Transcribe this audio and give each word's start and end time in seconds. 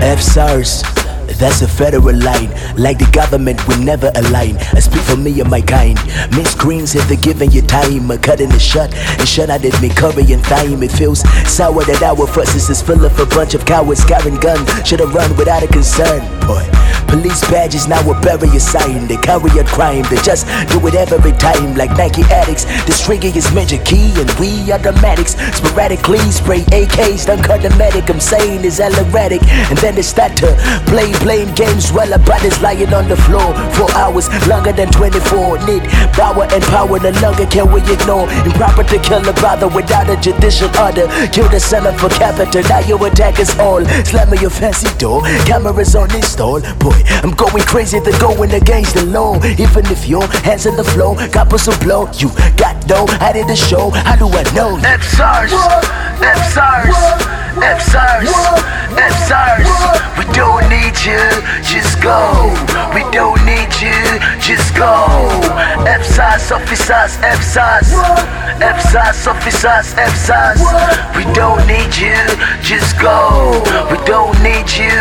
FSARS. 0.00 0.82
That's 1.38 1.60
a 1.60 1.68
federal 1.68 2.16
line. 2.16 2.50
Like 2.76 2.98
the 2.98 3.08
government, 3.12 3.66
we 3.66 3.76
never 3.84 4.10
align. 4.14 4.56
I 4.72 4.80
speak 4.80 5.02
for 5.02 5.16
me 5.16 5.40
and 5.40 5.50
my 5.50 5.60
kind. 5.60 5.98
Miss 6.30 6.54
Greens, 6.54 6.94
if 6.94 7.06
they're 7.08 7.16
giving 7.18 7.50
you 7.50 7.62
time, 7.62 8.10
a 8.10 8.16
cutting 8.16 8.48
the 8.48 8.58
shut. 8.58 8.94
And 9.18 9.28
shut 9.28 9.50
out 9.50 9.64
it 9.64 9.74
me 9.82 9.90
curry 9.90 10.32
and 10.32 10.42
thyme. 10.46 10.82
It 10.82 10.92
feels 10.92 11.20
sour 11.50 11.82
that 11.84 12.02
our 12.02 12.26
forces 12.26 12.70
is 12.70 12.80
full 12.80 13.04
of 13.04 13.18
a 13.18 13.26
bunch 13.26 13.54
of 13.54 13.66
cowards 13.66 14.04
carrying 14.04 14.38
guns. 14.38 14.70
Should've 14.86 15.12
run 15.12 15.36
without 15.36 15.62
a 15.62 15.68
concern, 15.68 16.20
boy. 16.46 16.64
Police 17.08 17.25
badges 17.50 17.88
now 17.88 18.00
will 18.06 18.20
bury 18.20 18.48
a 18.56 18.60
sign. 18.60 19.06
They 19.06 19.16
carry 19.16 19.50
a 19.58 19.64
crime. 19.64 20.04
They 20.10 20.20
just 20.22 20.46
do 20.68 20.78
it 20.86 20.94
every 20.94 21.32
time. 21.32 21.74
Like 21.74 21.90
Nike 21.96 22.22
addicts. 22.30 22.64
This 22.84 23.04
trigger 23.04 23.28
is 23.28 23.52
Major 23.52 23.82
Key 23.84 24.12
and 24.20 24.30
we 24.38 24.70
are 24.72 24.78
dramatics. 24.78 25.34
Sporadically 25.56 26.18
spray 26.30 26.60
AKs, 26.72 27.26
done 27.26 27.42
cut 27.42 27.62
the 27.62 27.70
medic. 27.76 28.08
I'm 28.10 28.20
saying 28.20 28.64
it's 28.64 28.80
all 28.80 28.94
erratic. 28.94 29.42
And 29.70 29.78
then 29.78 29.94
they 29.94 30.02
start 30.02 30.36
to 30.38 30.54
play, 30.86 31.12
playing 31.24 31.54
games 31.54 31.90
while 31.90 32.12
our 32.12 32.18
brothers 32.20 32.60
lying 32.60 32.92
on 32.92 33.08
the 33.08 33.16
floor 33.16 33.54
for 33.74 33.90
hours 33.96 34.28
longer 34.46 34.72
than 34.72 34.90
24. 34.92 35.66
Need 35.66 35.82
power 36.12 36.46
and 36.50 36.62
power 36.64 36.98
no 36.98 37.10
longer 37.20 37.46
can 37.46 37.72
we 37.72 37.80
ignore. 37.92 38.28
Improper 38.44 38.84
to 38.84 38.98
kill 39.00 39.26
a 39.28 39.32
brother 39.34 39.68
without 39.68 40.08
a 40.10 40.16
judicial 40.20 40.70
order. 40.78 41.06
Kill 41.32 41.48
the 41.48 41.60
son 41.60 41.86
of 41.86 42.02
a 42.02 42.08
capital. 42.08 42.62
Now 42.68 42.80
you 42.80 42.96
attack 43.04 43.38
us 43.38 43.58
all. 43.58 43.84
Slamming 44.04 44.40
your 44.40 44.50
fancy 44.50 44.88
door. 44.98 45.22
Cameras 45.46 45.94
on 45.96 46.14
install. 46.14 46.60
Boy, 46.78 47.00
I'm 47.22 47.32
going 47.32 47.62
crazy, 47.62 47.98
they're 48.00 48.18
going 48.20 48.52
against 48.52 48.94
the 48.94 49.04
law. 49.06 49.36
Even 49.44 49.86
if 49.86 50.08
your 50.08 50.26
hands 50.44 50.66
on 50.66 50.76
the 50.76 50.84
floor, 50.84 51.16
got 51.28 51.48
put 51.48 51.60
some 51.60 51.78
blow. 51.80 52.08
You 52.18 52.30
got 52.56 52.76
no, 52.88 53.06
I 53.20 53.32
did 53.32 53.48
the 53.48 53.56
show. 53.56 53.90
How 53.90 54.16
do 54.16 54.26
I 54.28 54.42
know? 54.54 54.76
FSARS, 54.82 55.52
FSARS, 56.20 56.96
FSARS, 57.56 58.30
FSARS. 58.96 59.68
We 60.18 60.24
don't 60.32 60.68
need 60.68 60.96
you, 61.04 61.22
just 61.62 62.00
go. 62.02 62.52
We 62.94 63.02
don't 63.12 63.40
need 63.44 63.72
you, 63.80 63.96
just 64.40 64.74
go. 64.76 65.06
FSARS 65.84 66.52
officers, 66.52 67.16
FSARS, 67.20 67.92
FSARS 68.60 69.26
officers, 69.26 69.94
FSARS. 69.94 70.60
We 71.16 71.24
don't 71.32 71.66
need 71.66 71.92
you, 71.96 72.16
just 72.62 72.98
go. 73.00 73.62
We 73.90 73.98
don't 74.04 74.36
need 74.42 74.68
you. 74.76 74.95